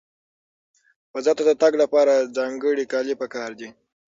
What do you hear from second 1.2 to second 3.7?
ته د تګ لپاره ځانګړي کالي پکار دي.